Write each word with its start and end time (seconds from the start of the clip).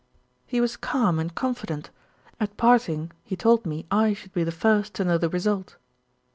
"He 0.47 0.59
was 0.59 0.77
calm 0.77 1.19
and 1.19 1.35
confident. 1.35 1.91
At 2.39 2.57
parting 2.57 3.11
he 3.23 3.35
told 3.35 3.67
me 3.67 3.85
I 3.91 4.13
should 4.15 4.33
be 4.33 4.43
the 4.43 4.51
first 4.51 4.95
to 4.95 5.05
know 5.05 5.19
the 5.19 5.29
result." 5.29 5.77